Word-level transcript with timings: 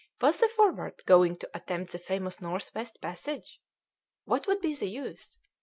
Was 0.19 0.39
the 0.39 0.47
Forward 0.49 1.03
going 1.05 1.35
to 1.35 1.49
attempt 1.53 1.91
the 1.91 1.99
famous 1.99 2.41
North 2.41 2.71
West 2.73 2.99
passage? 3.01 3.61
What 4.25 4.47
would 4.47 4.59
be 4.59 4.73
the 4.73 4.89
use? 4.89 5.37